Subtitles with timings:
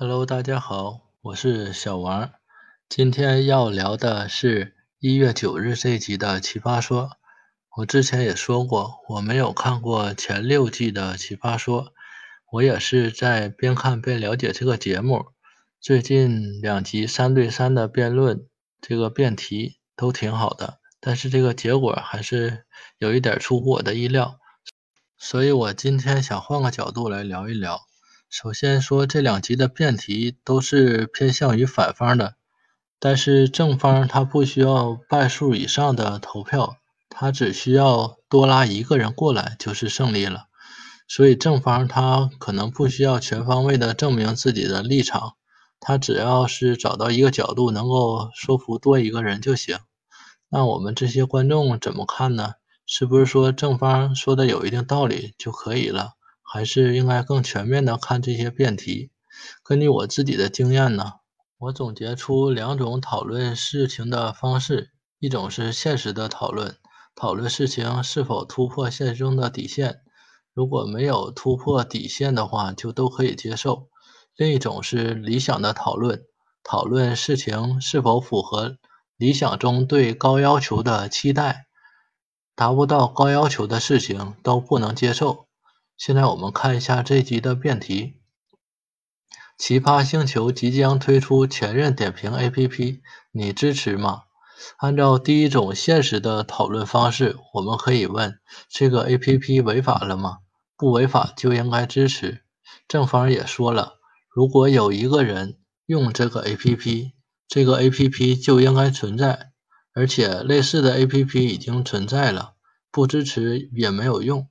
[0.00, 2.30] Hello，大家好，我是小王。
[2.88, 7.06] 今天要聊的是一月九日这一集的《奇葩说》。
[7.76, 11.86] 我之前也说过，我没有看过前六季的《奇葩说》，
[12.52, 15.32] 我也是在边看边了解这个节目。
[15.80, 18.46] 最近两集三对三的辩论，
[18.80, 22.66] 这个辩题都挺好的，但是这个结果还是
[22.98, 24.38] 有一点出乎我的意料，
[25.18, 27.87] 所以我今天想换个角度来聊一聊。
[28.30, 32.34] 首先说，这两集的辩题都是偏向于反方的，
[33.00, 36.76] 但是正方他不需要半数以上的投票，
[37.08, 40.44] 他只需要多拉一个人过来就是胜利了。
[41.08, 45.32] 所以正方他可能不需要全方位的证明自己的立场，
[45.80, 49.78] 他只要是找到一个角度能够说服多一个人就行。
[50.50, 52.52] 那我们这些观众怎么看呢？
[52.84, 56.12] 是不是说正方说的有一定道理就可以了？
[56.50, 59.10] 还是应该更全面的看这些辩题。
[59.62, 61.12] 根据我自己的经验呢，
[61.58, 66.76] 我总结出两种讨论事情的方式：一种是现实的讨论，
[67.14, 70.00] 讨论事情是否突破现实中的底线，
[70.54, 73.88] 如果没有突破底线的话，就都可以接受；
[74.36, 76.22] 另一种是理想的讨论，
[76.62, 78.76] 讨论事情是否符合
[79.16, 81.66] 理想中对高要求的期待，
[82.54, 85.47] 达不到高要求的事情都不能接受。
[85.98, 88.20] 现在我们看一下这集的辩题：
[89.58, 93.00] 奇葩星球即将推出前任点评 APP，
[93.32, 94.22] 你支持吗？
[94.76, 98.38] 按照第一种现实的讨论方式，我们可以问：
[98.68, 100.38] 这个 APP 违法了吗？
[100.76, 102.42] 不违法就应该支持。
[102.86, 103.94] 正方也说了，
[104.30, 107.10] 如果有一个人用这个 APP，
[107.48, 109.50] 这个 APP 就应该存在，
[109.94, 112.54] 而且类似的 APP 已经存在了，
[112.92, 114.48] 不支持也没有用。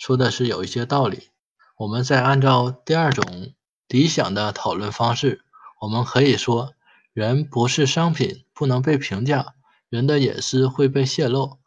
[0.00, 1.28] 说的是有一些道理，
[1.76, 3.52] 我们再按照第二种
[3.86, 5.44] 理想的讨论方式，
[5.78, 6.72] 我们可以说，
[7.12, 9.54] 人不是商品，不能被评价，
[9.90, 11.58] 人的隐私会被泄露，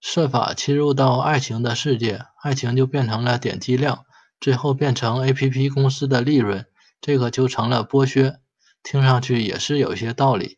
[0.00, 4.06] 设法侵入到爱情的世界，爱情就变成了点击量，
[4.40, 6.64] 最后变成 APP 公司的利润，
[7.02, 8.40] 这个就成了剥削，
[8.82, 10.56] 听上去也是有一些道理。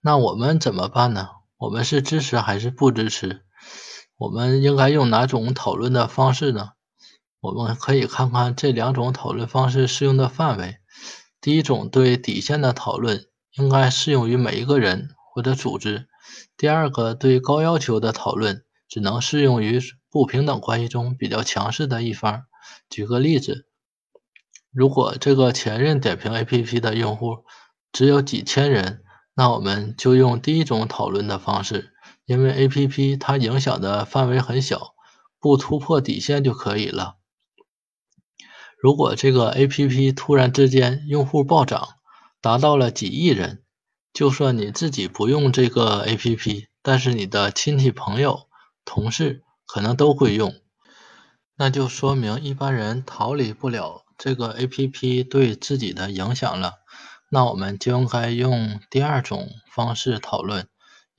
[0.00, 1.28] 那我们怎么办呢？
[1.58, 3.44] 我们是支持还是不支持？
[4.20, 6.72] 我们应该用哪种讨论的方式呢？
[7.40, 10.76] 我们可以看看这两种讨论方式适用的范围。
[11.40, 16.04] 第一种对底线的讨论应该适用于每一个人或者组织；
[16.58, 22.42] 第二个对高要求的讨论只能适用于不平等关系中比较强势的一方。
[22.90, 23.64] 举个例子，
[24.70, 27.46] 如果这个前任点评 APP 的用户
[27.90, 29.02] 只有几千人，
[29.32, 31.94] 那我们就用第一种讨论的方式。
[32.30, 34.94] 因为 A P P 它影响的范围很小，
[35.40, 37.16] 不突破底线就可以了。
[38.78, 41.88] 如果这个 A P P 突然之间用户暴涨，
[42.40, 43.64] 达到了几亿人，
[44.12, 48.46] 就算你自己不用这个 A P P，但是你的亲戚朋友、
[48.84, 50.54] 同事可能都会用，
[51.56, 56.74] 那就说明一般人逃离不了这个 A P P 对自己的影响了。
[57.28, 60.68] 那我们就应该用第二种方式讨论。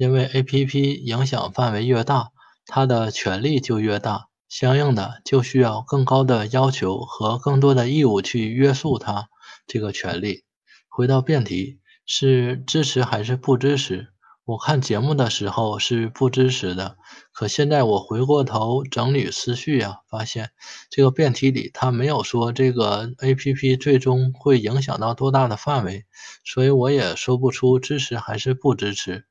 [0.01, 2.31] 因为 A P P 影响范围越大，
[2.65, 9.29] 它的权力就越大，相应的就需要更高的要求和更多的义务去约束它
[9.67, 10.43] 这个权利。
[10.89, 14.07] 回到辩题，是支持还是不支持？
[14.43, 16.97] 我看节目的时候是不支持的，
[17.31, 20.49] 可现在我回过头整理思绪啊，发现
[20.89, 26.05] 这个辩题里他没有说这个 A P P 最终会影响到多大的范围，
[26.43, 29.25] 所以我也说不出支持还是不支持。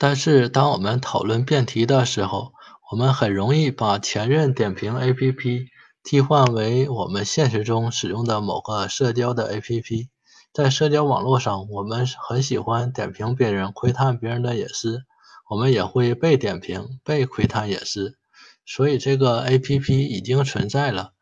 [0.00, 2.52] 但是，当我们讨论辩题的时候，
[2.92, 5.66] 我们很容易把前任点评 APP
[6.04, 10.06] 替换为我们现实中使用的某个社交的 APP。
[10.52, 15.02] 在社交网络上，我们很喜欢点评别人、窥探别人的隐私，
[15.50, 18.16] 我们也会被点评、被窥探隐私。
[18.64, 21.12] 所以，这个 APP 已经存在了，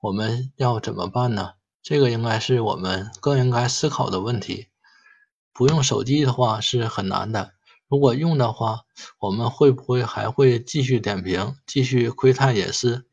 [0.00, 1.52] 我们要怎么办呢？
[1.82, 4.68] 这个应该是我们更应该思考的问题。
[5.54, 7.55] 不用手机的话是很难的。
[7.88, 8.80] 如果用的话，
[9.20, 13.06] 我们会不会还会继续点评、继续窥探隐私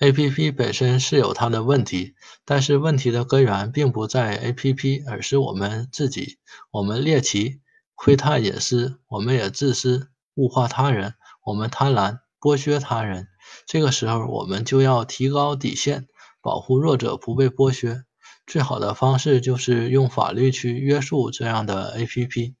[0.00, 2.14] ？A P P 本身是有它的问题，
[2.44, 6.38] 但是问题的根源并不在 A P P，而是我们自己。
[6.70, 7.60] 我们猎奇、
[7.94, 11.14] 窥探隐私，我们也自私、物化他人，
[11.44, 13.28] 我们贪婪、剥削他人。
[13.66, 16.08] 这个时候，我们就要提高底线，
[16.42, 18.04] 保护弱者不被剥削。
[18.46, 22.54] 最好的方式就是用法律去约束这样的 A P P。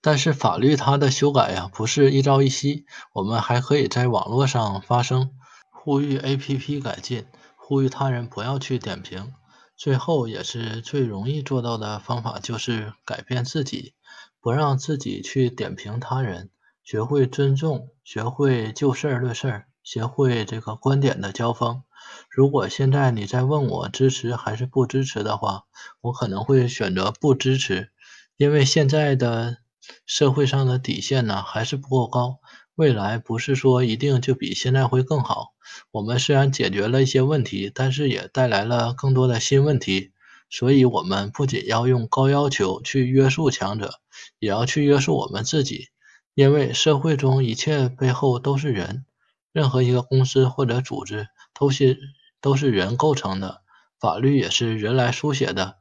[0.00, 2.86] 但是法律它的修改呀，不是一朝一夕。
[3.12, 5.32] 我们还可以在网络上发声，
[5.70, 7.26] 呼吁 APP 改进，
[7.56, 9.32] 呼吁他人不要去点评。
[9.76, 13.94] 最后也是最容易做到的方法，就是改变自己，
[14.40, 16.50] 不让自己去点评他人，
[16.82, 21.82] 学会尊重，学会就事论事，学会这个观点的交锋。
[22.30, 25.64] 如果现在你在问我支持还是不支持的话，
[26.00, 27.90] 我可能会选择不支持，
[28.36, 29.58] 因为现在的
[30.06, 32.40] 社会上的底线呢还是不够高，
[32.74, 35.54] 未来不是说一定就比现在会更好。
[35.90, 40.12] 我们虽然解决了一些问题，但是也带来了更多的新问题，
[40.48, 43.94] 所以我们不仅要用高要求去约束强者，
[44.38, 45.88] 也要去约束我们自己，
[46.34, 49.04] 因为社会中一切背后都是人，
[49.52, 51.98] 任何一个公司或者组织都是
[52.40, 53.62] 都是人构成的，
[53.98, 55.78] 法律也是人来书写的，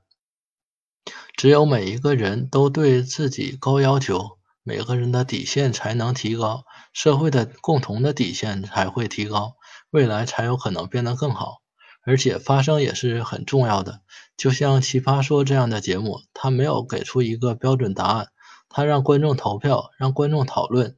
[1.36, 9.56] 只有每一个人都对自己高要求，每个人的底线才能提高，社会的共同的底线才会提高。
[9.92, 11.60] 未来才有可能变得更好，
[12.06, 14.02] 而且发声也是很重要的。
[14.36, 18.28] 就像奇葩说这样的节目，它没有给出一个标准答案，
[18.68, 20.98] 它让观众投票，让观众讨论。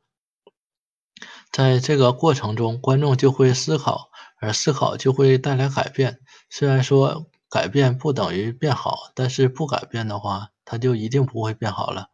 [1.52, 6.20] 在这个过程中，观众就会思考，而思考就会带来改变。
[6.50, 12.08] 虽然说改变不等于变好，但是不改变的话，它就一定不会变好了。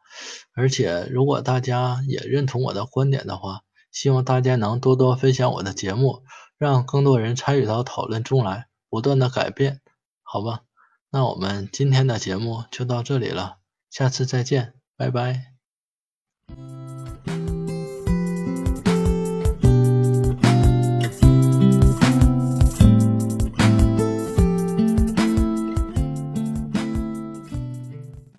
[0.56, 6.24] 而且，如果大家也认同我的观点的话，希望大家能多多分享我的节目。
[6.60, 9.82] 让更多人参与到讨论中来，不断的改变，
[10.22, 10.62] 好吧？
[11.10, 13.58] 那我们今天的节目就到这里了，
[13.90, 15.53] 下次再见，拜拜。